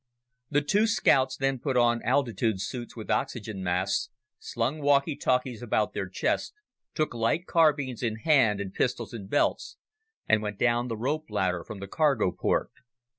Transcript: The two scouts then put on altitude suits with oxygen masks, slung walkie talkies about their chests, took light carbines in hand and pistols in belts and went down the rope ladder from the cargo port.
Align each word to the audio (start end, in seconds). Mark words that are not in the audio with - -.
The 0.49 0.63
two 0.63 0.87
scouts 0.87 1.37
then 1.37 1.59
put 1.59 1.77
on 1.77 2.01
altitude 2.01 2.59
suits 2.59 2.95
with 2.95 3.11
oxygen 3.11 3.63
masks, 3.63 4.09
slung 4.39 4.79
walkie 4.81 5.15
talkies 5.15 5.61
about 5.61 5.93
their 5.93 6.09
chests, 6.09 6.53
took 6.95 7.13
light 7.13 7.45
carbines 7.45 8.01
in 8.01 8.15
hand 8.15 8.59
and 8.59 8.73
pistols 8.73 9.13
in 9.13 9.27
belts 9.27 9.77
and 10.27 10.41
went 10.41 10.57
down 10.57 10.87
the 10.87 10.97
rope 10.97 11.29
ladder 11.29 11.63
from 11.63 11.77
the 11.79 11.87
cargo 11.87 12.31
port. 12.31 12.71